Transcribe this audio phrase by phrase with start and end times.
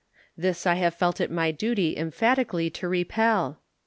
[0.35, 3.59] This I have felt it my duty emphatically to repel.